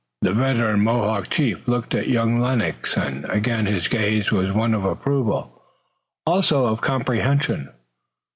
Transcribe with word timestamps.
The 0.23 0.33
veteran 0.33 0.79
Mohawk 0.83 1.29
chief 1.29 1.67
looked 1.67 1.93
at 1.93 2.09
young 2.09 2.39
Lennox, 2.39 2.97
and 2.97 3.23
again 3.25 3.67
his 3.67 3.87
gaze 3.87 4.31
was 4.31 4.51
one 4.51 4.73
of 4.73 4.83
approval, 4.83 5.61
also 6.25 6.65
of 6.65 6.81
comprehension. 6.81 7.69